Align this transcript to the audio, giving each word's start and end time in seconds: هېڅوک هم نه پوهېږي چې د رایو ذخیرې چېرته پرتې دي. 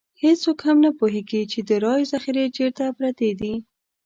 هېڅوک 0.23 0.59
هم 0.67 0.77
نه 0.85 0.91
پوهېږي 0.99 1.41
چې 1.51 1.59
د 1.69 1.71
رایو 1.83 2.09
ذخیرې 2.13 2.45
چېرته 2.57 2.83
پرتې 2.97 3.29
دي. 3.39 3.53